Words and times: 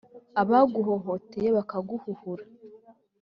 Abaguhohoteye 0.41 1.49
bakaguhuhura 1.57 2.43